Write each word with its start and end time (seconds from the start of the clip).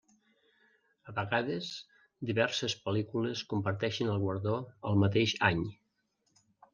A 1.11 1.13
vegades, 1.17 1.67
diverses 2.29 2.75
pel·lícules 2.85 3.43
comparteixen 3.53 4.09
el 4.15 4.23
guardó 4.23 4.55
el 4.93 4.97
mateix 5.05 5.35
any. 5.51 5.61